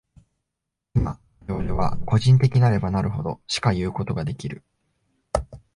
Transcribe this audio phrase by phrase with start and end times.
[0.95, 4.63] 否、我々は個人的なればなるほど、しかいうことができる。